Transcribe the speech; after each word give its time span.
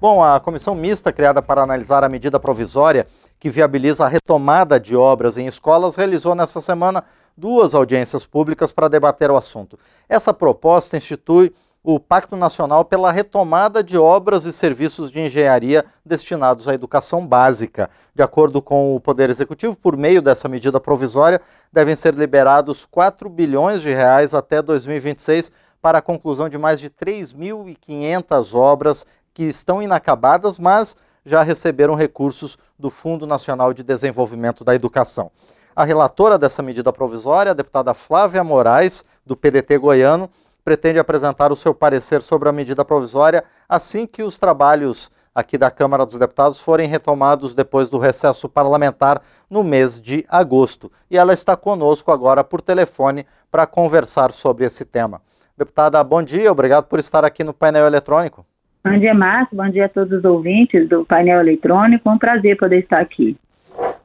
Bom, 0.00 0.24
a 0.24 0.40
comissão 0.40 0.74
mista 0.74 1.12
criada 1.12 1.42
para 1.42 1.62
analisar 1.62 2.02
a 2.02 2.08
medida 2.08 2.40
provisória 2.40 3.06
que 3.38 3.50
viabiliza 3.50 4.06
a 4.06 4.08
retomada 4.08 4.80
de 4.80 4.96
obras 4.96 5.36
em 5.36 5.46
escolas 5.46 5.94
realizou 5.94 6.34
nesta 6.34 6.58
semana 6.58 7.04
duas 7.36 7.74
audiências 7.74 8.24
públicas 8.24 8.72
para 8.72 8.88
debater 8.88 9.30
o 9.30 9.36
assunto. 9.36 9.78
Essa 10.08 10.32
proposta 10.32 10.96
institui 10.96 11.52
o 11.82 12.00
Pacto 12.00 12.34
Nacional 12.34 12.82
pela 12.82 13.12
retomada 13.12 13.84
de 13.84 13.98
obras 13.98 14.46
e 14.46 14.54
serviços 14.54 15.10
de 15.10 15.20
engenharia 15.20 15.84
destinados 16.04 16.66
à 16.66 16.72
educação 16.72 17.26
básica. 17.26 17.90
De 18.14 18.22
acordo 18.22 18.62
com 18.62 18.96
o 18.96 19.00
Poder 19.00 19.28
Executivo, 19.28 19.76
por 19.76 19.98
meio 19.98 20.22
dessa 20.22 20.48
medida 20.48 20.80
provisória, 20.80 21.42
devem 21.70 21.94
ser 21.94 22.14
liberados 22.14 22.86
4 22.90 23.28
bilhões 23.28 23.82
de 23.82 23.92
reais 23.92 24.32
até 24.32 24.62
2026 24.62 25.52
para 25.80 25.98
a 25.98 26.02
conclusão 26.02 26.48
de 26.48 26.58
mais 26.58 26.78
de 26.78 26.90
3.500 26.90 28.54
obras 28.54 29.06
que 29.32 29.44
estão 29.44 29.82
inacabadas, 29.82 30.58
mas 30.58 30.96
já 31.24 31.42
receberam 31.42 31.94
recursos 31.94 32.58
do 32.78 32.90
Fundo 32.90 33.26
Nacional 33.26 33.72
de 33.72 33.82
Desenvolvimento 33.82 34.64
da 34.64 34.74
Educação. 34.74 35.30
A 35.74 35.84
relatora 35.84 36.38
dessa 36.38 36.62
medida 36.62 36.92
provisória, 36.92 37.52
a 37.52 37.54
deputada 37.54 37.94
Flávia 37.94 38.42
Moraes, 38.42 39.04
do 39.24 39.36
PDT 39.36 39.78
goiano, 39.78 40.28
pretende 40.64 40.98
apresentar 40.98 41.52
o 41.52 41.56
seu 41.56 41.74
parecer 41.74 42.22
sobre 42.22 42.48
a 42.48 42.52
medida 42.52 42.84
provisória 42.84 43.44
assim 43.68 44.06
que 44.06 44.22
os 44.22 44.38
trabalhos 44.38 45.10
aqui 45.34 45.56
da 45.56 45.70
Câmara 45.70 46.04
dos 46.04 46.16
Deputados 46.16 46.60
forem 46.60 46.88
retomados 46.88 47.54
depois 47.54 47.88
do 47.88 47.98
recesso 47.98 48.48
parlamentar 48.48 49.22
no 49.48 49.62
mês 49.62 50.00
de 50.00 50.24
agosto. 50.28 50.90
E 51.10 51.16
ela 51.16 51.32
está 51.32 51.56
conosco 51.56 52.10
agora 52.10 52.42
por 52.42 52.60
telefone 52.60 53.26
para 53.50 53.66
conversar 53.66 54.32
sobre 54.32 54.64
esse 54.64 54.84
tema. 54.84 55.22
Deputada, 55.56 56.02
bom 56.02 56.22
dia, 56.22 56.50
obrigado 56.50 56.86
por 56.86 56.98
estar 56.98 57.24
aqui 57.24 57.44
no 57.44 57.54
painel 57.54 57.86
eletrônico. 57.86 58.44
Bom 58.82 58.98
dia, 58.98 59.12
Márcio, 59.12 59.54
bom 59.54 59.68
dia 59.68 59.84
a 59.84 59.88
todos 59.90 60.18
os 60.18 60.24
ouvintes 60.24 60.88
do 60.88 61.04
painel 61.04 61.38
eletrônico, 61.40 62.08
é 62.08 62.12
um 62.12 62.18
prazer 62.18 62.56
poder 62.56 62.78
estar 62.78 62.98
aqui. 62.98 63.36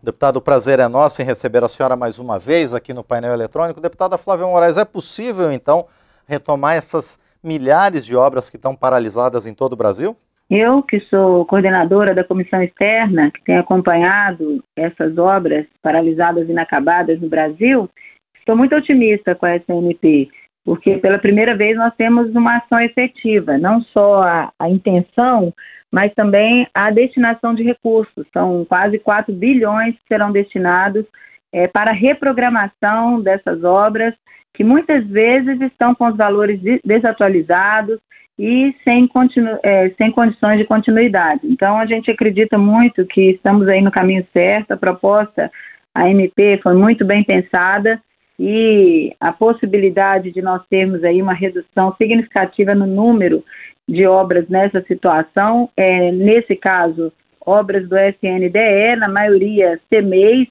Deputado, 0.04 0.38
o 0.38 0.42
prazer 0.42 0.80
é 0.80 0.88
nosso 0.90 1.22
em 1.22 1.26
receber 1.26 1.64
a 1.64 1.70
senhora 1.70 1.96
mais 1.96 2.20
uma 2.20 2.38
vez 2.38 2.74
aqui 2.74 2.94
no 2.94 3.02
painel 3.02 3.34
eletrônico. 3.34 3.80
Deputada 3.80 4.18
Flávia 4.18 4.46
Moraes, 4.46 4.78
é 4.78 4.84
possível 4.84 5.50
então 5.50 5.86
retomar 6.28 6.76
essas 6.76 7.18
milhares 7.42 8.06
de 8.06 8.18
obras 8.18 8.50
que 8.50 8.58
estão 8.58 8.76
paralisadas 8.76 9.46
em 9.46 9.54
todo 9.54 9.74
o 9.74 9.78
Brasil? 9.78 10.14
Eu, 10.50 10.84
que 10.84 11.00
sou 11.10 11.46
coordenadora 11.46 12.14
da 12.14 12.26
comissão 12.26 12.62
externa, 12.62 13.32
que 13.32 13.44
tem 13.46 13.58
acompanhado 13.58 14.62
essas 14.76 15.18
obras 15.18 15.66
paralisadas 15.82 16.50
e 16.50 16.52
inacabadas 16.52 17.22
no 17.22 17.30
Brasil, 17.30 17.90
estou 18.38 18.58
muito 18.58 18.76
otimista 18.76 19.34
com 19.34 19.46
a 19.46 19.56
SNP, 19.56 20.30
porque 20.66 20.98
pela 20.98 21.20
primeira 21.20 21.56
vez 21.56 21.78
nós 21.78 21.94
temos 21.96 22.36
uma 22.36 22.58
ação 22.58 22.82
efetiva, 22.82 23.56
não 23.58 23.82
só 23.84 24.24
a, 24.24 24.52
a 24.60 24.68
intenção, 24.68 25.54
mas 25.92 26.12
também 26.16 26.68
a 26.74 26.90
destinação 26.90 27.54
de 27.54 27.62
recursos. 27.62 28.26
São 28.34 28.66
quase 28.66 28.98
4 28.98 29.32
bilhões 29.32 29.94
que 29.94 30.08
serão 30.08 30.32
destinados 30.32 31.06
é, 31.54 31.68
para 31.68 31.92
a 31.92 31.94
reprogramação 31.94 33.22
dessas 33.22 33.64
obras 33.64 34.16
que 34.56 34.64
muitas 34.64 35.06
vezes 35.08 35.62
estão 35.62 35.94
com 35.94 36.08
os 36.08 36.18
valores 36.18 36.60
desatualizados 36.84 38.00
e 38.40 38.74
sem, 38.84 39.08
continu, 39.08 39.60
é, 39.64 39.90
sem 39.98 40.12
condições 40.12 40.58
de 40.58 40.66
continuidade. 40.66 41.42
Então, 41.44 41.78
a 41.78 41.86
gente 41.86 42.10
acredita 42.10 42.58
muito 42.58 43.06
que 43.06 43.32
estamos 43.32 43.68
aí 43.68 43.82
no 43.82 43.92
caminho 43.92 44.26
certo, 44.34 44.72
a 44.72 44.78
proposta, 44.78 45.52
a 45.94 46.10
MP 46.10 46.60
foi 46.64 46.74
muito 46.74 47.06
bem 47.06 47.24
pensada 47.24 48.02
e 48.40 49.16
a 49.20 49.32
possibilidade 49.32 50.32
de 50.32 50.42
nós 50.42 50.62
termos 50.70 51.04
aí 51.04 51.22
uma 51.22 51.34
redução 51.34 51.96
significativa 51.98 52.76
no 52.76 52.86
número 52.86 53.44
de 53.88 54.06
obras 54.06 54.48
nessa 54.50 54.82
situação, 54.82 55.70
é, 55.78 56.12
nesse 56.12 56.56
caso, 56.56 57.14
obras 57.46 57.88
do 57.88 57.98
SNDE, 57.98 58.96
na 58.98 59.08
maioria 59.08 59.80
CMEIs, 59.90 60.50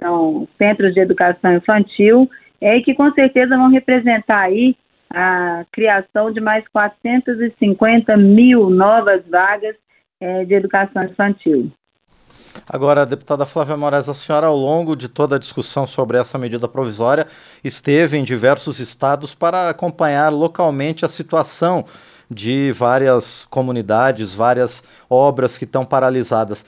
são 0.00 0.48
Centros 0.56 0.94
de 0.94 1.00
Educação 1.00 1.54
Infantil, 1.54 2.30
é, 2.60 2.80
que 2.80 2.94
com 2.94 3.10
certeza 3.12 3.56
vão 3.56 3.68
representar 3.68 4.42
aí 4.42 4.76
a 5.10 5.64
criação 5.72 6.32
de 6.32 6.40
mais 6.40 6.66
450 6.68 8.16
mil 8.16 8.70
novas 8.70 9.26
vagas 9.28 9.74
é, 10.20 10.44
de 10.44 10.54
educação 10.54 11.04
infantil. 11.04 11.70
Agora, 12.68 13.06
deputada 13.06 13.46
Flávia 13.46 13.76
Moraes, 13.76 14.08
a 14.08 14.14
senhora, 14.14 14.46
ao 14.46 14.56
longo 14.56 14.96
de 14.96 15.08
toda 15.08 15.36
a 15.36 15.38
discussão 15.38 15.86
sobre 15.86 16.18
essa 16.18 16.38
medida 16.38 16.68
provisória, 16.68 17.26
esteve 17.62 18.18
em 18.18 18.24
diversos 18.24 18.78
estados 18.80 19.34
para 19.34 19.68
acompanhar 19.68 20.30
localmente 20.32 21.04
a 21.04 21.08
situação 21.08 21.84
de 22.30 22.72
várias 22.72 23.44
comunidades, 23.44 24.34
várias 24.34 24.82
obras 25.08 25.58
que 25.58 25.64
estão 25.64 25.84
paralisadas 25.84 26.64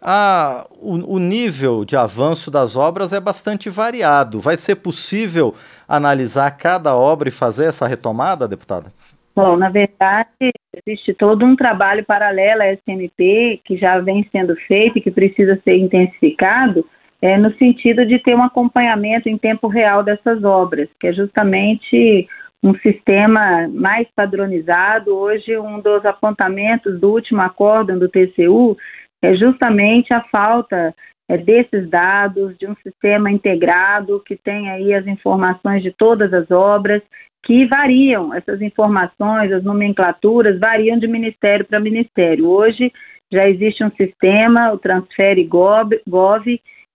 a, 0.00 0.66
o, 0.80 1.16
o, 1.16 1.18
nível 1.18 1.84
de 1.84 1.96
avanço 1.96 2.50
das 2.50 2.76
obras 2.76 3.12
é 3.12 3.20
bastante 3.20 3.68
variado. 3.68 4.40
Vai 4.40 4.56
ser 4.56 4.76
possível 4.76 5.52
analisar 5.88 6.50
cada 6.52 6.94
obra 6.94 7.28
e 7.28 7.32
fazer 7.32 7.66
essa 7.66 7.86
retomada, 7.86 8.46
deputada? 8.46 8.92
Bom, 9.34 9.56
na 9.56 9.68
verdade, 9.68 10.52
existe 10.84 11.14
todo 11.14 11.44
um 11.44 11.56
trabalho 11.56 12.04
paralelo 12.04 12.62
à 12.62 12.72
SMP 12.74 13.60
que 13.64 13.76
já 13.76 13.98
vem 13.98 14.28
sendo 14.30 14.54
feito 14.66 14.98
e 14.98 15.00
que 15.00 15.10
precisa 15.10 15.58
ser 15.64 15.76
intensificado, 15.76 16.84
é, 17.22 17.38
no 17.38 17.52
sentido 17.54 18.04
de 18.04 18.18
ter 18.18 18.34
um 18.34 18.42
acompanhamento 18.42 19.28
em 19.28 19.38
tempo 19.38 19.68
real 19.68 20.02
dessas 20.02 20.44
obras, 20.44 20.88
que 21.00 21.06
é 21.06 21.12
justamente 21.12 22.28
um 22.62 22.74
sistema 22.78 23.68
mais 23.68 24.06
padronizado. 24.14 25.16
Hoje, 25.16 25.58
um 25.58 25.80
dos 25.80 26.04
apontamentos 26.04 27.00
do 27.00 27.10
último 27.10 27.40
acórdão 27.40 27.98
do 27.98 28.08
TCU 28.08 28.76
é 29.22 29.34
justamente 29.34 30.12
a 30.12 30.20
falta 30.24 30.94
é, 31.28 31.38
desses 31.38 31.88
dados, 31.88 32.56
de 32.58 32.66
um 32.66 32.76
sistema 32.82 33.30
integrado 33.30 34.22
que 34.26 34.36
tem 34.36 34.70
aí 34.70 34.92
as 34.92 35.06
informações 35.06 35.82
de 35.82 35.92
todas 35.92 36.32
as 36.32 36.50
obras, 36.50 37.02
que 37.46 37.64
variam, 37.64 38.34
essas 38.34 38.60
informações, 38.60 39.52
as 39.52 39.62
nomenclaturas 39.62 40.58
variam 40.58 40.98
de 40.98 41.06
ministério 41.06 41.64
para 41.64 41.78
ministério. 41.78 42.48
Hoje 42.48 42.92
já 43.32 43.48
existe 43.48 43.84
um 43.84 43.90
sistema, 43.92 44.72
o 44.72 44.78
Transfere 44.78 45.44
Gov, 45.44 45.90
Gov 46.08 46.44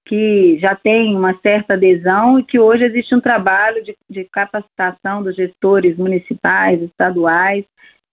que 0.05 0.57
já 0.59 0.75
tem 0.75 1.15
uma 1.15 1.39
certa 1.41 1.75
adesão 1.75 2.37
e 2.37 2.43
que 2.43 2.59
hoje 2.59 2.83
existe 2.83 3.15
um 3.15 3.21
trabalho 3.21 3.81
de, 3.81 3.95
de 4.09 4.25
capacitação 4.25 5.23
dos 5.23 5.37
gestores 5.37 5.95
municipais, 5.95 6.81
estaduais, 6.81 7.63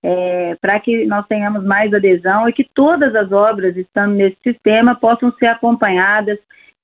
é, 0.00 0.54
para 0.60 0.78
que 0.78 1.06
nós 1.06 1.26
tenhamos 1.26 1.64
mais 1.64 1.92
adesão 1.92 2.48
e 2.48 2.52
que 2.52 2.68
todas 2.72 3.16
as 3.16 3.32
obras 3.32 3.76
estando 3.76 4.14
nesse 4.14 4.36
sistema 4.44 4.94
possam 4.94 5.32
ser 5.40 5.46
acompanhadas 5.46 6.38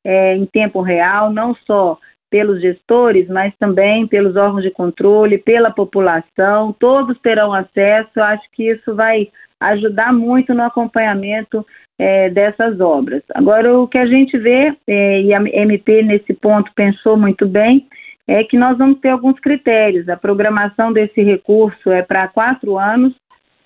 é, 0.04 0.34
em 0.34 0.47
tempo 0.47 0.81
real, 0.81 1.32
não 1.32 1.54
só 1.64 1.97
pelos 2.34 2.60
gestores, 2.60 3.28
mas 3.28 3.54
também 3.60 4.08
pelos 4.08 4.34
órgãos 4.34 4.64
de 4.64 4.70
controle, 4.72 5.38
pela 5.38 5.70
população, 5.70 6.74
todos 6.80 7.16
terão 7.20 7.54
acesso. 7.54 8.10
Eu 8.16 8.24
acho 8.24 8.42
que 8.52 8.72
isso 8.72 8.92
vai 8.92 9.28
ajudar 9.60 10.12
muito 10.12 10.52
no 10.52 10.64
acompanhamento 10.64 11.64
é, 11.96 12.28
dessas 12.30 12.80
obras. 12.80 13.22
Agora, 13.32 13.78
o 13.78 13.86
que 13.86 13.98
a 13.98 14.06
gente 14.06 14.36
vê, 14.36 14.74
é, 14.84 15.22
e 15.22 15.32
a 15.32 15.40
MP 15.40 16.02
nesse 16.02 16.34
ponto 16.34 16.72
pensou 16.74 17.16
muito 17.16 17.46
bem, 17.46 17.86
é 18.26 18.42
que 18.42 18.58
nós 18.58 18.76
vamos 18.76 18.98
ter 18.98 19.10
alguns 19.10 19.38
critérios. 19.38 20.08
A 20.08 20.16
programação 20.16 20.92
desse 20.92 21.22
recurso 21.22 21.92
é 21.92 22.02
para 22.02 22.26
quatro 22.26 22.76
anos 22.76 23.14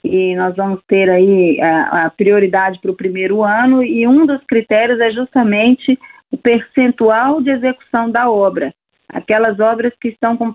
e 0.05 0.37
nós 0.37 0.55
vamos 0.55 0.81
ter 0.87 1.09
aí 1.09 1.59
a, 1.63 2.05
a 2.05 2.11
prioridade 2.11 2.79
para 2.83 2.91
o 2.91 2.97
primeiro 2.97 3.43
ano 3.43 3.83
e 3.83 4.07
um 4.07 4.27
dos 4.27 4.45
critérios 4.45 5.01
é 5.01 5.11
justamente 5.11 5.99
o 6.31 6.37
percentual 6.37 7.41
de 7.41 7.51
execução 7.51 8.11
da 8.11 8.31
obra. 8.31 8.75
Aquelas 9.09 9.59
obras 9.59 9.93
que 10.01 10.09
estão 10.09 10.37
com 10.37 10.53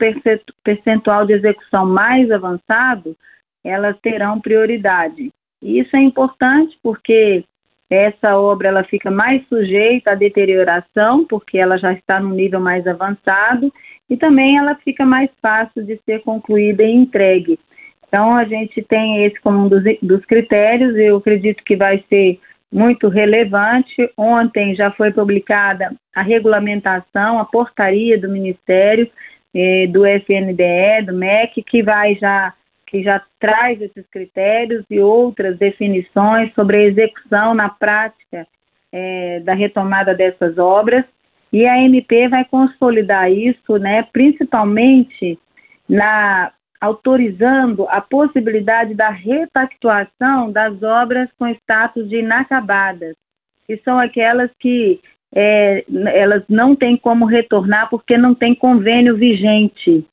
percentual 0.64 1.26
de 1.26 1.34
execução 1.34 1.86
mais 1.86 2.30
avançado, 2.30 3.16
elas 3.64 3.98
terão 4.00 4.40
prioridade. 4.40 5.32
E 5.62 5.80
isso 5.80 5.96
é 5.96 6.00
importante 6.00 6.78
porque 6.84 7.44
essa 7.90 8.38
obra 8.38 8.70
ela 8.70 8.84
fica 8.84 9.10
mais 9.10 9.48
sujeita 9.48 10.12
à 10.12 10.16
deterioração, 10.16 11.26
porque 11.26 11.58
ela 11.58 11.78
já 11.78 11.94
está 11.94 12.20
no 12.20 12.34
nível 12.34 12.60
mais 12.60 12.86
avançado, 12.88 13.72
e 14.10 14.18
também 14.18 14.58
ela 14.58 14.76
fica 14.76 15.06
mais 15.06 15.30
fácil 15.42 15.84
de 15.84 16.00
ser 16.06 16.22
concluída 16.22 16.84
e 16.84 16.92
entregue. 16.92 17.60
Então, 18.08 18.36
a 18.36 18.44
gente 18.46 18.82
tem 18.84 19.26
esse 19.26 19.40
como 19.42 19.66
um 19.66 19.70
dos, 19.70 19.84
dos 20.02 20.24
critérios, 20.26 20.96
eu 20.96 21.18
acredito 21.18 21.64
que 21.64 21.76
vai 21.76 22.04
ser 22.10 22.40
muito 22.74 23.08
relevante. 23.08 24.12
Ontem 24.18 24.76
já 24.76 24.92
foi 24.92 25.12
publicada 25.12 25.94
a 26.16 26.22
regulamentação, 26.22 27.40
a 27.40 27.46
portaria 27.46 28.20
do 28.20 28.28
Ministério, 28.28 29.10
eh, 29.54 29.88
do 29.88 30.06
FNDE, 30.06 31.06
do 31.06 31.14
MEC, 31.14 31.62
que 31.62 31.84
vai 31.84 32.16
já 32.16 32.54
que 32.88 33.02
já 33.02 33.24
traz 33.40 33.82
esses 33.82 34.06
critérios 34.12 34.86
e 34.88 35.00
outras 35.00 35.58
definições 35.58 36.54
sobre 36.54 36.78
a 36.78 36.84
execução 36.84 37.56
na 37.56 37.68
prática 37.68 38.46
eh, 38.92 39.42
da 39.44 39.56
retomada 39.56 40.14
dessas 40.14 40.60
obras. 40.60 41.04
E 41.52 41.66
a 41.66 41.82
MP 41.82 42.28
vai 42.28 42.46
consolidar 42.46 43.32
isso, 43.32 43.78
né, 43.78 44.08
principalmente 44.14 45.40
na 45.90 46.52
autorizando 46.84 47.88
a 47.88 48.02
possibilidade 48.02 48.94
da 48.94 49.10
repactuação 49.10 50.52
das 50.52 50.84
obras 50.84 51.30
com 51.40 51.48
status 51.48 52.10
de 52.10 52.18
inacabadas, 52.18 53.16
que 53.66 53.78
são 53.86 53.98
aquelas 53.98 54.52
que 54.60 55.00
é, 55.34 55.86
elas 56.14 56.44
não 56.50 56.76
têm 56.76 56.98
como 56.98 57.24
retornar 57.24 57.90
porque 57.90 58.18
não 58.18 58.36
tem 58.36 58.54
convênio 58.54 59.16
vigente. 59.16 60.06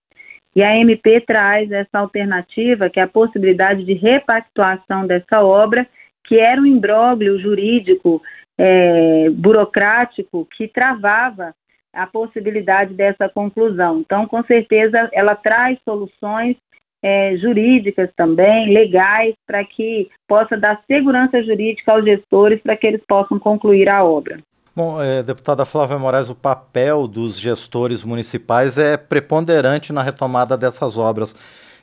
E 0.54 0.62
a 0.62 0.76
MP 0.76 1.20
traz 1.22 1.72
essa 1.72 1.98
alternativa, 1.98 2.88
que 2.88 3.00
é 3.00 3.02
a 3.02 3.08
possibilidade 3.08 3.84
de 3.84 3.94
repactuação 3.94 5.08
dessa 5.08 5.42
obra, 5.42 5.84
que 6.24 6.38
era 6.38 6.60
um 6.60 6.66
imbróglio 6.66 7.36
jurídico, 7.40 8.22
é, 8.56 9.28
burocrático, 9.30 10.46
que 10.56 10.68
travava 10.68 11.52
a 11.92 12.06
possibilidade 12.06 12.94
dessa 12.94 13.28
conclusão. 13.28 14.00
Então, 14.00 14.26
com 14.26 14.42
certeza, 14.44 15.08
ela 15.12 15.34
traz 15.34 15.78
soluções 15.84 16.56
é, 17.02 17.36
jurídicas 17.36 18.10
também, 18.16 18.72
legais, 18.72 19.34
para 19.46 19.64
que 19.64 20.08
possa 20.28 20.56
dar 20.56 20.80
segurança 20.86 21.42
jurídica 21.42 21.92
aos 21.92 22.04
gestores 22.04 22.60
para 22.62 22.76
que 22.76 22.86
eles 22.86 23.02
possam 23.08 23.38
concluir 23.38 23.88
a 23.88 24.04
obra. 24.04 24.38
Bom, 24.74 25.02
é, 25.02 25.22
deputada 25.22 25.66
Flávia 25.66 25.98
Moraes, 25.98 26.30
o 26.30 26.34
papel 26.34 27.08
dos 27.08 27.38
gestores 27.38 28.04
municipais 28.04 28.78
é 28.78 28.96
preponderante 28.96 29.92
na 29.92 30.02
retomada 30.02 30.56
dessas 30.56 30.96
obras. 30.96 31.34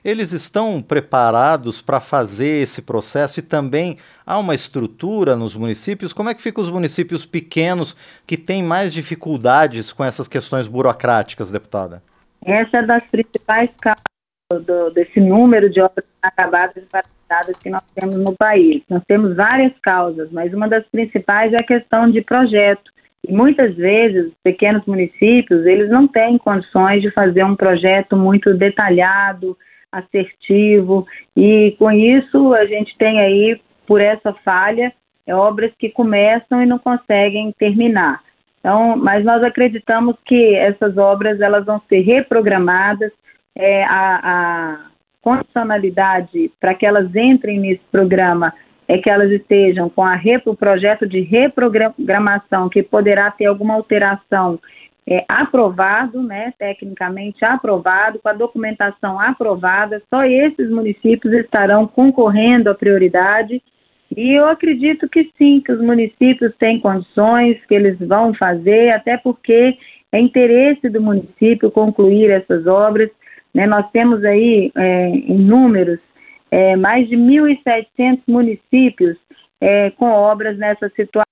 Eles 0.03 0.31
estão 0.31 0.81
preparados 0.81 1.81
para 1.81 1.99
fazer 1.99 2.61
esse 2.61 2.81
processo 2.81 3.39
e 3.39 3.43
também 3.43 3.97
há 4.25 4.37
uma 4.37 4.55
estrutura 4.55 5.35
nos 5.35 5.55
municípios? 5.55 6.13
Como 6.13 6.29
é 6.29 6.33
que 6.33 6.41
ficam 6.41 6.63
os 6.63 6.71
municípios 6.71 7.25
pequenos 7.25 7.95
que 8.25 8.37
têm 8.37 8.63
mais 8.63 8.93
dificuldades 8.93 9.91
com 9.91 10.03
essas 10.03 10.27
questões 10.27 10.67
burocráticas, 10.67 11.51
deputada? 11.51 12.01
Essa 12.45 12.77
é 12.77 12.85
das 12.85 13.03
principais 13.07 13.69
causas 13.81 14.65
do, 14.65 14.89
desse 14.91 15.19
número 15.19 15.69
de 15.69 15.81
obras 15.81 16.05
acabadas 16.21 16.77
e 16.77 16.87
paralisadas 16.87 17.57
que 17.57 17.69
nós 17.69 17.83
temos 17.95 18.15
no 18.15 18.35
país. 18.35 18.81
Nós 18.89 19.03
temos 19.07 19.35
várias 19.35 19.73
causas, 19.81 20.31
mas 20.31 20.53
uma 20.53 20.67
das 20.67 20.85
principais 20.87 21.53
é 21.53 21.57
a 21.57 21.63
questão 21.63 22.09
de 22.09 22.21
projeto. 22.21 22.91
E 23.27 23.33
muitas 23.33 23.75
vezes, 23.75 24.27
os 24.27 24.33
pequenos 24.43 24.85
municípios, 24.85 25.65
eles 25.65 25.89
não 25.89 26.07
têm 26.07 26.37
condições 26.37 27.01
de 27.01 27.11
fazer 27.11 27.43
um 27.43 27.55
projeto 27.55 28.15
muito 28.15 28.53
detalhado, 28.53 29.57
assertivo, 29.91 31.05
e 31.35 31.75
com 31.79 31.91
isso 31.91 32.53
a 32.53 32.65
gente 32.65 32.95
tem 32.97 33.19
aí, 33.19 33.59
por 33.85 34.01
essa 34.01 34.33
falha, 34.45 34.93
é, 35.25 35.35
obras 35.35 35.71
que 35.77 35.89
começam 35.89 36.61
e 36.61 36.65
não 36.65 36.79
conseguem 36.79 37.53
terminar. 37.57 38.21
Então, 38.59 38.97
mas 38.97 39.23
nós 39.23 39.43
acreditamos 39.43 40.15
que 40.25 40.55
essas 40.55 40.97
obras 40.97 41.39
elas 41.39 41.65
vão 41.65 41.81
ser 41.87 42.01
reprogramadas, 42.01 43.11
é, 43.55 43.83
a, 43.85 44.19
a 44.23 44.79
condicionalidade 45.21 46.51
para 46.59 46.73
que 46.73 46.85
elas 46.85 47.13
entrem 47.15 47.59
nesse 47.59 47.83
programa 47.91 48.53
é 48.87 48.97
que 48.97 49.09
elas 49.09 49.29
estejam 49.31 49.89
com 49.89 50.03
a, 50.03 50.17
o 50.45 50.55
projeto 50.55 51.05
de 51.05 51.21
reprogramação 51.21 52.69
que 52.69 52.81
poderá 52.81 53.29
ter 53.31 53.45
alguma 53.45 53.73
alteração 53.73 54.59
é, 55.07 55.23
aprovado, 55.29 56.21
né, 56.21 56.53
tecnicamente 56.59 57.45
aprovado, 57.45 58.19
com 58.19 58.27
a 58.27 58.33
documentação 58.33 59.17
aprovada, 59.17 60.01
só 60.09 60.25
esses 60.25 60.69
municípios 60.69 61.33
estarão 61.33 61.87
concorrendo 61.87 62.69
à 62.69 62.75
prioridade. 62.75 63.63
E 64.15 64.33
eu 64.33 64.45
acredito 64.47 65.07
que 65.07 65.31
sim, 65.37 65.61
que 65.61 65.71
os 65.71 65.79
municípios 65.79 66.53
têm 66.57 66.79
condições, 66.79 67.57
que 67.67 67.73
eles 67.73 67.97
vão 67.99 68.33
fazer, 68.33 68.89
até 68.89 69.17
porque 69.17 69.77
é 70.11 70.19
interesse 70.19 70.89
do 70.89 71.01
município 71.01 71.71
concluir 71.71 72.29
essas 72.29 72.67
obras. 72.67 73.09
Né? 73.53 73.65
Nós 73.65 73.89
temos 73.91 74.23
aí, 74.25 74.71
é, 74.75 75.09
em 75.09 75.37
números, 75.37 75.99
é, 76.51 76.75
mais 76.75 77.07
de 77.07 77.15
1.700 77.15 78.19
municípios 78.27 79.17
é, 79.61 79.89
com 79.91 80.09
obras 80.09 80.57
nessa 80.57 80.89
situação, 80.89 81.23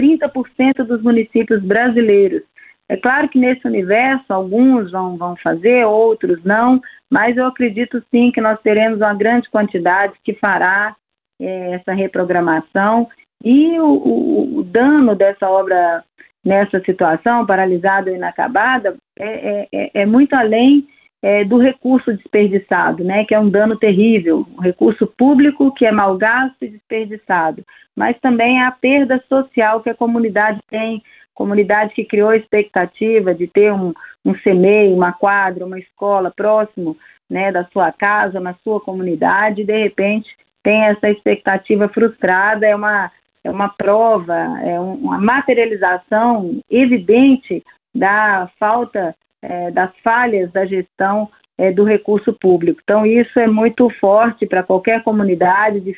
30% 0.00 0.84
dos 0.84 1.02
municípios 1.02 1.62
brasileiros. 1.62 2.42
É 2.88 2.96
claro 2.96 3.28
que 3.28 3.38
nesse 3.38 3.66
universo 3.66 4.32
alguns 4.32 4.90
vão, 4.90 5.16
vão 5.16 5.36
fazer, 5.36 5.86
outros 5.86 6.42
não, 6.44 6.80
mas 7.10 7.36
eu 7.36 7.46
acredito 7.46 8.02
sim 8.10 8.30
que 8.30 8.40
nós 8.40 8.60
teremos 8.60 8.98
uma 8.98 9.14
grande 9.14 9.48
quantidade 9.50 10.12
que 10.22 10.34
fará 10.34 10.94
é, 11.40 11.72
essa 11.72 11.92
reprogramação. 11.92 13.08
E 13.42 13.78
o, 13.78 13.86
o, 13.86 14.58
o, 14.58 14.62
dano 14.62 15.14
dessa 15.14 15.48
obra 15.48 16.04
nessa 16.44 16.78
situação, 16.80 17.46
paralisada 17.46 18.10
ou 18.10 18.16
inacabada, 18.16 18.96
é, 19.18 19.26
é, 19.26 19.68
é, 19.72 19.90
é 20.02 20.06
muito 20.06 20.34
além 20.34 20.86
é, 21.22 21.42
do 21.42 21.56
recurso 21.56 22.12
desperdiçado, 22.12 23.02
né, 23.02 23.24
que 23.24 23.34
é 23.34 23.40
um 23.40 23.48
dano 23.48 23.78
terrível, 23.78 24.46
um 24.58 24.60
recurso 24.60 25.06
público 25.06 25.72
que 25.72 25.86
é 25.86 25.90
mal 25.90 26.18
gasto 26.18 26.56
e 26.60 26.68
desperdiçado, 26.68 27.64
mas 27.96 28.18
também 28.20 28.60
é 28.60 28.66
a 28.66 28.70
perda 28.70 29.22
social 29.26 29.82
que 29.82 29.88
a 29.88 29.94
comunidade 29.94 30.60
tem 30.68 31.02
comunidade 31.34 31.94
que 31.94 32.04
criou 32.04 32.30
a 32.30 32.36
expectativa 32.36 33.34
de 33.34 33.46
ter 33.46 33.72
um, 33.72 33.92
um 34.24 34.32
CMEI, 34.34 34.92
uma 34.92 35.12
quadra, 35.12 35.66
uma 35.66 35.78
escola 35.78 36.32
próximo 36.34 36.96
né, 37.28 37.50
da 37.50 37.64
sua 37.72 37.92
casa, 37.92 38.40
na 38.40 38.54
sua 38.62 38.80
comunidade, 38.80 39.62
e 39.62 39.66
de 39.66 39.76
repente 39.76 40.28
tem 40.62 40.84
essa 40.84 41.10
expectativa 41.10 41.88
frustrada, 41.88 42.66
é 42.66 42.74
uma, 42.74 43.10
é 43.42 43.50
uma 43.50 43.68
prova, 43.68 44.34
é 44.62 44.80
uma 44.80 45.18
materialização 45.18 46.60
evidente 46.70 47.62
da 47.94 48.48
falta, 48.58 49.14
é, 49.42 49.70
das 49.70 49.90
falhas 50.02 50.50
da 50.52 50.64
gestão 50.64 51.28
é, 51.58 51.70
do 51.70 51.84
recurso 51.84 52.32
público. 52.32 52.80
Então, 52.82 53.04
isso 53.04 53.38
é 53.38 53.46
muito 53.46 53.88
forte 54.00 54.46
para 54.46 54.62
qualquer 54.62 55.02
comunidade. 55.04 55.94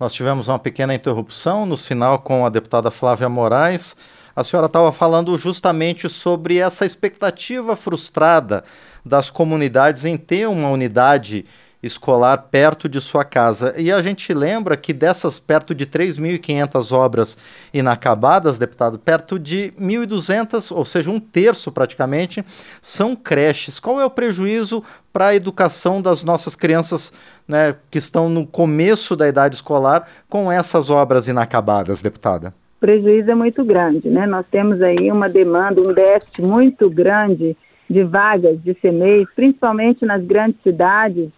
Nós 0.00 0.12
tivemos 0.12 0.48
uma 0.48 0.58
pequena 0.58 0.94
interrupção 0.94 1.66
no 1.66 1.76
sinal 1.76 2.18
com 2.18 2.44
a 2.44 2.48
deputada 2.48 2.90
Flávia 2.90 3.28
Moraes 3.28 3.96
a 4.34 4.42
senhora 4.42 4.66
estava 4.66 4.90
falando 4.92 5.36
justamente 5.36 6.08
sobre 6.08 6.58
essa 6.58 6.86
expectativa 6.86 7.76
frustrada 7.76 8.64
das 9.04 9.30
comunidades 9.30 10.04
em 10.04 10.16
ter 10.16 10.48
uma 10.48 10.68
unidade 10.68 11.44
escolar 11.82 12.38
perto 12.50 12.88
de 12.88 13.00
sua 13.00 13.24
casa. 13.24 13.74
E 13.76 13.90
a 13.90 14.00
gente 14.00 14.32
lembra 14.32 14.76
que 14.76 14.92
dessas 14.92 15.38
perto 15.40 15.74
de 15.74 15.84
3.500 15.84 16.92
obras 16.92 17.36
inacabadas, 17.74 18.56
deputado, 18.56 18.98
perto 18.98 19.38
de 19.38 19.74
1.200, 19.78 20.74
ou 20.74 20.84
seja, 20.84 21.10
um 21.10 21.18
terço 21.18 21.72
praticamente, 21.72 22.44
são 22.80 23.16
creches. 23.16 23.80
Qual 23.80 24.00
é 24.00 24.04
o 24.04 24.10
prejuízo 24.10 24.82
para 25.12 25.28
a 25.28 25.34
educação 25.34 26.00
das 26.00 26.22
nossas 26.22 26.54
crianças 26.54 27.12
né, 27.48 27.74
que 27.90 27.98
estão 27.98 28.28
no 28.28 28.46
começo 28.46 29.16
da 29.16 29.26
idade 29.26 29.56
escolar 29.56 30.08
com 30.28 30.50
essas 30.52 30.88
obras 30.88 31.26
inacabadas, 31.26 32.00
deputada? 32.00 32.54
Prejuízo 32.82 33.30
é 33.30 33.34
muito 33.34 33.64
grande, 33.64 34.10
né? 34.10 34.26
Nós 34.26 34.44
temos 34.50 34.82
aí 34.82 35.10
uma 35.12 35.28
demanda, 35.28 35.80
um 35.80 35.94
déficit 35.94 36.42
muito 36.42 36.90
grande 36.90 37.56
de 37.88 38.02
vagas 38.02 38.60
de 38.60 38.74
CMEs, 38.74 39.28
principalmente 39.36 40.04
nas 40.04 40.20
grandes 40.24 40.60
cidades, 40.62 41.30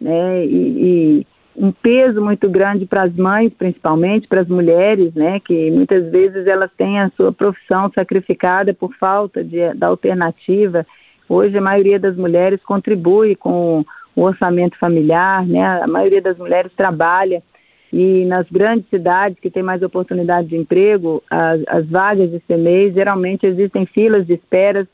né? 0.00 0.46
E, 0.46 0.60
e 0.86 1.26
um 1.56 1.72
peso 1.72 2.22
muito 2.22 2.48
grande 2.48 2.86
para 2.86 3.02
as 3.02 3.14
mães, 3.16 3.52
principalmente 3.52 4.28
para 4.28 4.42
as 4.42 4.48
mulheres, 4.48 5.12
né? 5.14 5.40
Que 5.40 5.72
muitas 5.72 6.08
vezes 6.12 6.46
elas 6.46 6.70
têm 6.78 7.00
a 7.00 7.10
sua 7.16 7.32
profissão 7.32 7.90
sacrificada 7.92 8.72
por 8.72 8.94
falta 8.94 9.42
de, 9.42 9.74
da 9.74 9.88
alternativa. 9.88 10.86
Hoje 11.28 11.58
a 11.58 11.60
maioria 11.60 11.98
das 11.98 12.16
mulheres 12.16 12.62
contribui 12.62 13.34
com 13.34 13.84
o 14.14 14.22
orçamento 14.22 14.78
familiar, 14.78 15.44
né? 15.44 15.82
A 15.82 15.88
maioria 15.88 16.22
das 16.22 16.38
mulheres 16.38 16.70
trabalha 16.76 17.42
e 17.92 18.24
nas 18.24 18.48
grandes 18.50 18.88
cidades 18.88 19.38
que 19.38 19.50
têm 19.50 19.62
mais 19.62 19.82
oportunidade 19.82 20.48
de 20.48 20.56
emprego, 20.56 21.22
as, 21.30 21.60
as 21.68 21.86
vagas 21.86 22.30
de 22.30 22.40
CMEI, 22.40 22.92
geralmente 22.92 23.46
existem 23.46 23.84
filas 23.84 24.26
de, 24.26 24.32
esperas, 24.32 24.86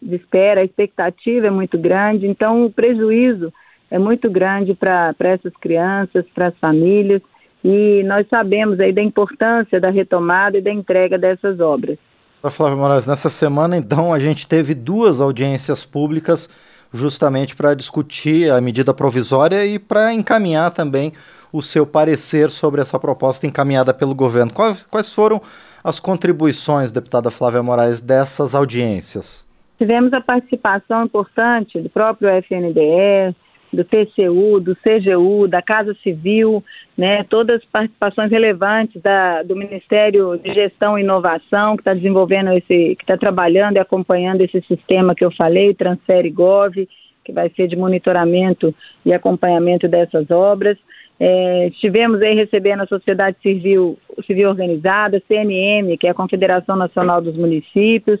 de 0.00 0.14
espera, 0.14 0.60
a 0.60 0.64
expectativa 0.64 1.48
é 1.48 1.50
muito 1.50 1.76
grande, 1.76 2.28
então 2.28 2.64
o 2.64 2.70
prejuízo 2.70 3.52
é 3.90 3.98
muito 3.98 4.30
grande 4.30 4.72
para 4.72 5.14
essas 5.20 5.52
crianças, 5.60 6.24
para 6.32 6.48
as 6.48 6.58
famílias, 6.58 7.20
e 7.64 8.04
nós 8.04 8.26
sabemos 8.28 8.78
aí 8.78 8.92
da 8.92 9.02
importância 9.02 9.80
da 9.80 9.90
retomada 9.90 10.58
e 10.58 10.62
da 10.62 10.70
entrega 10.70 11.18
dessas 11.18 11.58
obras. 11.58 11.98
Flávio 12.50 12.76
Moraes, 12.76 13.06
nessa 13.06 13.30
semana, 13.30 13.74
então, 13.74 14.12
a 14.12 14.18
gente 14.18 14.46
teve 14.46 14.74
duas 14.74 15.20
audiências 15.20 15.84
públicas 15.84 16.48
justamente 16.92 17.56
para 17.56 17.74
discutir 17.74 18.50
a 18.50 18.60
medida 18.60 18.92
provisória 18.92 19.64
e 19.66 19.78
para 19.78 20.12
encaminhar 20.12 20.70
também 20.70 21.12
o 21.54 21.62
seu 21.62 21.86
parecer 21.86 22.50
sobre 22.50 22.80
essa 22.80 22.98
proposta 22.98 23.46
encaminhada 23.46 23.94
pelo 23.94 24.12
governo. 24.12 24.52
Quais, 24.52 24.82
quais 24.90 25.14
foram 25.14 25.40
as 25.84 26.00
contribuições, 26.00 26.90
deputada 26.90 27.30
Flávia 27.30 27.62
Moraes, 27.62 28.00
dessas 28.00 28.56
audiências? 28.56 29.46
Tivemos 29.78 30.12
a 30.12 30.20
participação 30.20 31.04
importante 31.04 31.80
do 31.80 31.88
próprio 31.88 32.28
FNDE, 32.28 33.36
do 33.72 33.84
TCU, 33.84 34.58
do 34.58 34.74
CGU, 34.74 35.46
da 35.46 35.62
Casa 35.62 35.94
Civil, 36.02 36.62
né, 36.98 37.22
todas 37.22 37.60
as 37.60 37.64
participações 37.66 38.32
relevantes 38.32 39.00
da, 39.00 39.44
do 39.44 39.54
Ministério 39.54 40.36
de 40.36 40.52
Gestão 40.52 40.98
e 40.98 41.02
Inovação, 41.02 41.76
que 41.76 41.82
está 41.82 41.94
desenvolvendo 41.94 42.50
esse, 42.50 42.96
que 42.96 43.02
está 43.02 43.16
trabalhando 43.16 43.76
e 43.76 43.80
acompanhando 43.80 44.40
esse 44.40 44.60
sistema 44.62 45.14
que 45.14 45.24
eu 45.24 45.30
falei, 45.30 45.72
Transfere 45.72 46.30
Gov, 46.30 46.74
que 47.24 47.32
vai 47.32 47.48
ser 47.50 47.68
de 47.68 47.76
monitoramento 47.76 48.74
e 49.06 49.12
acompanhamento 49.12 49.86
dessas 49.86 50.28
obras. 50.32 50.76
É, 51.18 51.68
estivemos 51.68 52.20
aí 52.20 52.34
recebendo 52.34 52.82
a 52.82 52.86
sociedade 52.86 53.36
civil, 53.40 53.98
civil 54.26 54.48
organizada, 54.48 55.22
CNM, 55.28 55.96
que 55.96 56.06
é 56.06 56.10
a 56.10 56.14
Confederação 56.14 56.76
Nacional 56.76 57.20
dos 57.20 57.36
Municípios, 57.36 58.20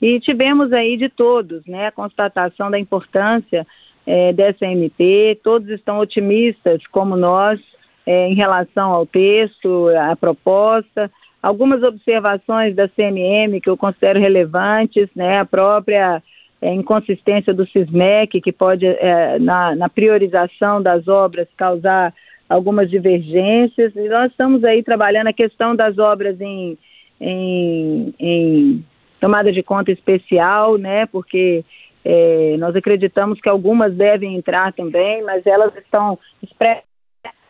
e 0.00 0.20
tivemos 0.20 0.72
aí 0.72 0.96
de 0.96 1.08
todos, 1.08 1.64
né, 1.66 1.86
a 1.86 1.92
constatação 1.92 2.70
da 2.70 2.78
importância 2.78 3.66
é, 4.06 4.32
dessa 4.32 4.66
MP, 4.66 5.38
todos 5.42 5.68
estão 5.70 5.98
otimistas, 5.98 6.86
como 6.88 7.16
nós, 7.16 7.58
é, 8.06 8.28
em 8.28 8.34
relação 8.34 8.92
ao 8.92 9.06
texto, 9.06 9.88
à 9.96 10.14
proposta, 10.14 11.10
algumas 11.42 11.82
observações 11.82 12.74
da 12.74 12.88
CNM 12.88 13.60
que 13.60 13.70
eu 13.70 13.76
considero 13.76 14.20
relevantes, 14.20 15.08
né, 15.14 15.38
a 15.38 15.46
própria 15.46 16.22
é, 16.60 16.72
inconsistência 16.72 17.52
do 17.52 17.66
SISMEC, 17.66 18.40
que 18.40 18.52
pode, 18.52 18.86
é, 18.86 19.38
na, 19.38 19.76
na, 19.76 19.88
priorização 19.88 20.82
das 20.82 21.06
obras, 21.06 21.46
causar 21.56 22.12
algumas 22.54 22.88
divergências, 22.88 23.94
e 23.96 24.08
nós 24.08 24.30
estamos 24.30 24.62
aí 24.64 24.82
trabalhando 24.82 25.26
a 25.26 25.32
questão 25.32 25.74
das 25.74 25.98
obras 25.98 26.40
em, 26.40 26.78
em, 27.20 28.14
em 28.18 28.84
tomada 29.20 29.52
de 29.52 29.62
conta 29.62 29.90
especial, 29.90 30.78
né, 30.78 31.06
porque 31.06 31.64
é, 32.04 32.56
nós 32.58 32.76
acreditamos 32.76 33.40
que 33.40 33.48
algumas 33.48 33.94
devem 33.94 34.36
entrar 34.36 34.72
também, 34.72 35.22
mas 35.22 35.44
elas 35.46 35.74
estão 35.76 36.18
expressas 36.42 36.84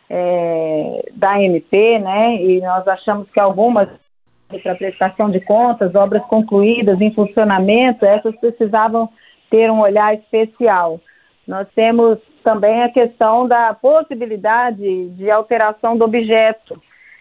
é, 0.09 1.09
da 1.13 1.41
MP, 1.41 1.99
né? 1.99 2.41
E 2.41 2.61
nós 2.61 2.87
achamos 2.87 3.29
que 3.31 3.39
algumas 3.39 3.89
para 4.61 4.75
prestação 4.75 5.29
de 5.29 5.39
contas, 5.41 5.95
obras 5.95 6.23
concluídas 6.27 7.01
em 7.01 7.11
funcionamento, 7.13 8.05
essas 8.05 8.35
precisavam 8.37 9.09
ter 9.49 9.71
um 9.71 9.81
olhar 9.81 10.13
especial. 10.13 11.01
Nós 11.47 11.67
temos 11.75 12.19
também 12.45 12.83
a 12.83 12.89
questão 12.89 13.47
da 13.47 13.73
possibilidade 13.73 15.09
de 15.09 15.31
alteração 15.31 15.97
do 15.97 16.05
objeto, 16.05 16.79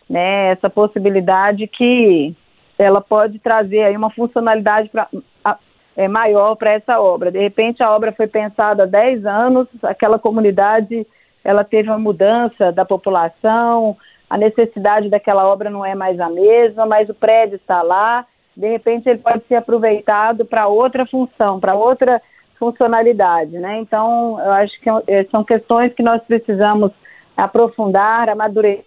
né? 0.09 0.50
Essa 0.52 0.69
possibilidade 0.69 1.66
que 1.66 2.37
ela 2.78 3.00
pode 3.00 3.38
trazer 3.38 3.85
aí 3.85 3.97
uma 3.97 4.11
funcionalidade 4.11 4.90
pra, 4.90 5.09
a, 5.43 5.57
é, 5.97 6.07
maior 6.07 6.57
para 6.57 6.73
essa 6.73 7.00
obra. 7.00 7.33
De 7.33 7.38
repente 7.38 7.83
a 7.83 7.90
obra 7.90 8.12
foi 8.12 8.26
pensada 8.26 8.83
há 8.83 8.87
10 8.87 9.25
anos, 9.25 9.66
aquela 9.83 10.19
comunidade 10.19 11.07
ela 11.43 11.64
teve 11.64 11.88
uma 11.88 11.99
mudança 11.99 12.71
da 12.71 12.85
população, 12.85 13.97
a 14.28 14.37
necessidade 14.37 15.09
daquela 15.09 15.47
obra 15.47 15.71
não 15.71 15.85
é 15.85 15.95
mais 15.95 16.21
a 16.21 16.28
mesma, 16.28 16.85
mas 16.85 17.09
o 17.09 17.14
prédio 17.14 17.57
está 17.57 17.81
lá, 17.81 18.26
de 18.54 18.69
repente 18.69 19.09
ele 19.09 19.21
pode 19.21 19.43
ser 19.47 19.54
aproveitado 19.54 20.45
para 20.45 20.66
outra 20.66 21.07
função, 21.07 21.59
para 21.59 21.75
outra 21.75 22.21
funcionalidade, 22.59 23.53
né? 23.59 23.81
Então, 23.81 24.39
eu 24.41 24.53
acho 24.53 24.81
que 24.81 24.91
é, 25.09 25.25
são 25.31 25.45
questões 25.45 25.93
que 25.95 26.03
nós 26.03 26.23
precisamos 26.23 26.93
aprofundar, 27.37 28.29
amadurecer. 28.29 28.85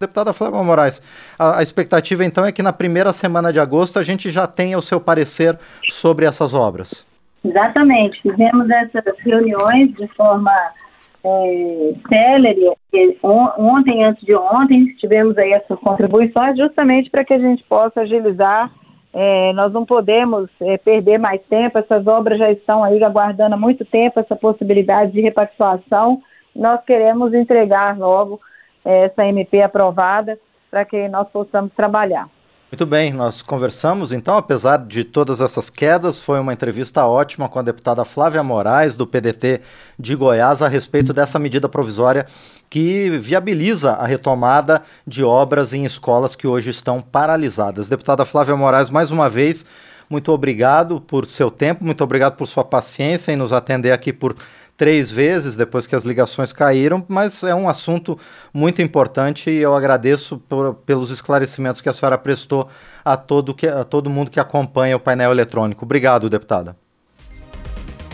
Deputada 0.00 0.32
Flávia 0.32 0.62
Moraes, 0.62 1.00
a, 1.38 1.58
a, 1.58 1.62
expectativa 1.62 2.24
então 2.24 2.44
é 2.44 2.50
que 2.50 2.62
na 2.62 2.72
primeira 2.72 3.12
semana 3.12 3.52
de 3.52 3.60
agosto 3.60 4.00
a 4.00 4.02
gente 4.02 4.30
já 4.30 4.48
tenha 4.48 4.76
o 4.76 4.82
seu 4.82 5.00
parecer 5.00 5.56
sobre 5.88 6.26
essas 6.26 6.52
obras. 6.54 7.06
Exatamente, 7.44 8.20
fizemos 8.20 8.68
essas 8.68 9.04
reuniões 9.20 9.92
de 9.94 10.08
forma 10.08 10.52
é, 11.24 11.92
célere. 12.08 12.72
Ontem, 13.22 14.04
antes 14.04 14.24
de 14.24 14.34
ontem, 14.34 14.86
tivemos 14.98 15.38
aí 15.38 15.52
essas 15.52 15.78
contribuições 15.78 16.56
justamente 16.56 17.10
para 17.10 17.24
que 17.24 17.34
a 17.34 17.38
gente 17.38 17.62
possa 17.64 18.00
agilizar. 18.00 18.70
É, 19.14 19.52
nós 19.52 19.72
não 19.72 19.84
podemos 19.84 20.48
é, 20.60 20.78
perder 20.78 21.18
mais 21.18 21.42
tempo, 21.42 21.78
essas 21.78 22.06
obras 22.06 22.38
já 22.38 22.50
estão 22.50 22.82
aí 22.82 23.02
aguardando 23.04 23.54
há 23.54 23.58
muito 23.58 23.84
tempo 23.84 24.18
essa 24.18 24.34
possibilidade 24.34 25.12
de 25.12 25.20
repactuação. 25.20 26.22
Nós 26.56 26.82
queremos 26.84 27.34
entregar 27.34 27.98
logo 27.98 28.40
é, 28.84 29.04
essa 29.04 29.26
MP 29.26 29.60
aprovada 29.60 30.38
para 30.70 30.84
que 30.84 31.08
nós 31.08 31.28
possamos 31.28 31.72
trabalhar. 31.74 32.28
Muito 32.72 32.86
bem, 32.86 33.12
nós 33.12 33.42
conversamos 33.42 34.12
então, 34.12 34.34
apesar 34.34 34.78
de 34.78 35.04
todas 35.04 35.42
essas 35.42 35.68
quedas, 35.68 36.18
foi 36.18 36.40
uma 36.40 36.54
entrevista 36.54 37.06
ótima 37.06 37.46
com 37.46 37.58
a 37.58 37.62
deputada 37.62 38.02
Flávia 38.02 38.42
Moraes, 38.42 38.94
do 38.94 39.06
PDT 39.06 39.60
de 39.98 40.14
Goiás, 40.16 40.62
a 40.62 40.68
respeito 40.68 41.12
dessa 41.12 41.38
medida 41.38 41.68
provisória 41.68 42.26
que 42.70 43.10
viabiliza 43.18 43.92
a 43.92 44.06
retomada 44.06 44.80
de 45.06 45.22
obras 45.22 45.74
em 45.74 45.84
escolas 45.84 46.34
que 46.34 46.46
hoje 46.46 46.70
estão 46.70 47.02
paralisadas. 47.02 47.90
Deputada 47.90 48.24
Flávia 48.24 48.56
Moraes, 48.56 48.88
mais 48.88 49.10
uma 49.10 49.28
vez, 49.28 49.66
muito 50.12 50.30
obrigado 50.30 51.00
por 51.00 51.24
seu 51.24 51.50
tempo, 51.50 51.82
muito 51.82 52.04
obrigado 52.04 52.36
por 52.36 52.46
sua 52.46 52.62
paciência 52.62 53.32
em 53.32 53.36
nos 53.36 53.50
atender 53.50 53.92
aqui 53.92 54.12
por 54.12 54.36
três 54.76 55.10
vezes 55.10 55.56
depois 55.56 55.86
que 55.86 55.96
as 55.96 56.04
ligações 56.04 56.52
caíram, 56.52 57.02
mas 57.08 57.42
é 57.42 57.54
um 57.54 57.66
assunto 57.66 58.18
muito 58.52 58.82
importante 58.82 59.48
e 59.48 59.56
eu 59.56 59.74
agradeço 59.74 60.36
por, 60.36 60.74
pelos 60.74 61.10
esclarecimentos 61.10 61.80
que 61.80 61.88
a 61.88 61.94
senhora 61.94 62.18
prestou 62.18 62.68
a 63.02 63.16
todo, 63.16 63.54
que, 63.54 63.66
a 63.66 63.84
todo 63.84 64.10
mundo 64.10 64.30
que 64.30 64.38
acompanha 64.38 64.96
o 64.96 65.00
painel 65.00 65.30
eletrônico. 65.30 65.86
Obrigado, 65.86 66.28
deputada. 66.28 66.76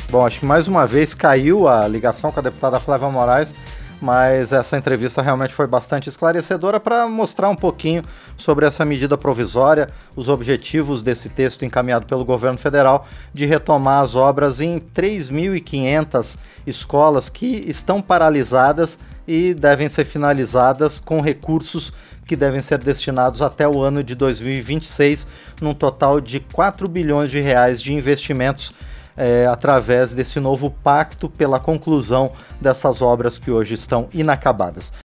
Bom, 0.08 0.24
acho 0.24 0.38
que 0.38 0.46
mais 0.46 0.68
uma 0.68 0.86
vez 0.86 1.14
caiu 1.14 1.66
a 1.66 1.88
ligação 1.88 2.30
com 2.30 2.38
a 2.38 2.42
deputada 2.44 2.78
Flávia 2.78 3.08
Moraes 3.10 3.56
mas 4.00 4.52
essa 4.52 4.76
entrevista 4.76 5.22
realmente 5.22 5.52
foi 5.52 5.66
bastante 5.66 6.08
esclarecedora 6.08 6.78
para 6.78 7.06
mostrar 7.06 7.48
um 7.48 7.54
pouquinho 7.54 8.04
sobre 8.36 8.66
essa 8.66 8.84
medida 8.84 9.18
provisória, 9.18 9.90
os 10.16 10.28
objetivos 10.28 11.02
desse 11.02 11.28
texto 11.28 11.64
encaminhado 11.64 12.06
pelo 12.06 12.24
governo 12.24 12.58
federal 12.58 13.06
de 13.32 13.46
retomar 13.46 14.02
as 14.02 14.14
obras 14.14 14.60
em 14.60 14.78
3.500 14.78 16.36
escolas 16.66 17.28
que 17.28 17.46
estão 17.46 18.00
paralisadas 18.00 18.98
e 19.26 19.52
devem 19.52 19.88
ser 19.88 20.04
finalizadas 20.04 20.98
com 20.98 21.20
recursos 21.20 21.92
que 22.26 22.36
devem 22.36 22.60
ser 22.60 22.78
destinados 22.78 23.40
até 23.40 23.66
o 23.66 23.80
ano 23.80 24.04
de 24.04 24.14
2026, 24.14 25.26
num 25.62 25.72
total 25.72 26.20
de 26.20 26.40
4 26.40 26.86
bilhões 26.86 27.30
de 27.30 27.40
reais 27.40 27.80
de 27.80 27.92
investimentos 27.92 28.72
é, 29.18 29.46
através 29.46 30.14
desse 30.14 30.38
novo 30.40 30.70
pacto 30.70 31.28
pela 31.28 31.58
conclusão 31.58 32.30
dessas 32.60 33.02
obras 33.02 33.36
que 33.36 33.50
hoje 33.50 33.74
estão 33.74 34.08
inacabadas. 34.14 34.92